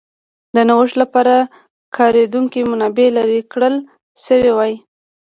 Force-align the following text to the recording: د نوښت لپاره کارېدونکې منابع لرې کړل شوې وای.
د 0.55 0.57
نوښت 0.69 0.95
لپاره 1.01 1.35
کارېدونکې 1.97 2.59
منابع 2.71 3.07
لرې 3.17 3.39
کړل 3.53 3.75
شوې 4.25 4.51
وای. 4.57 4.73